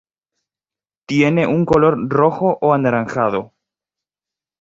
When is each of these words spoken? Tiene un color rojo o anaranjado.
Tiene 1.05 1.45
un 1.45 1.63
color 1.63 1.95
rojo 2.09 2.57
o 2.61 2.73
anaranjado. 2.73 3.53